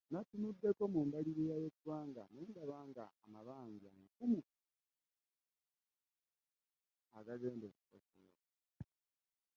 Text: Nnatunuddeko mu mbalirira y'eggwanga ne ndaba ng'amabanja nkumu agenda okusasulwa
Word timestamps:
Nnatunuddeko 0.09 0.83
mu 0.93 1.01
mbalirira 1.07 1.55
y'eggwanga 1.63 2.23
ne 2.33 2.41
ndaba 2.49 2.77
ng'amabanja 2.89 3.89
nkumu 4.07 4.41
agenda 7.33 7.63
okusasulwa 7.71 8.41